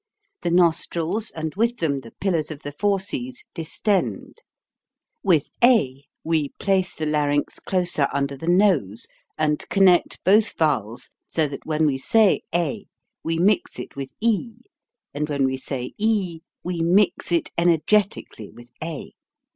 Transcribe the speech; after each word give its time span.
The 0.41 0.49
nostrils 0.49 1.29
and 1.29 1.53
with 1.53 1.77
them 1.77 1.99
the 1.99 2.09
pillars 2.09 2.49
of 2.49 2.63
the 2.63 2.71
fauces 2.71 3.45
distend. 3.53 4.39
|With 5.21 5.51
a 5.63 6.05
we 6.23 6.49
place 6.57 6.91
the 6.95 7.05
larynx 7.05 7.59
closer 7.59 8.07
under 8.11 8.35
the 8.35 8.49
nose 8.49 9.05
and 9.37 9.59
connect 9.69 10.23
both 10.23 10.57
vowels 10.57 11.11
so 11.27 11.47
that 11.47 11.67
when 11.67 11.85
we 11.85 11.99
say 11.99 12.41
a 12.51 12.87
we 13.23 13.37
mix 13.37 13.77
it 13.77 13.95
with 13.95 14.09
e 14.21 14.61
and 15.13 15.29
when 15.29 15.45
we 15.45 15.55
say 15.57 15.93
e 15.99 16.39
we 16.63 16.81
mix 16.81 17.31
it 17.31 17.51
energetically 17.55 18.49
with 18.49 18.71
a. 18.83 19.11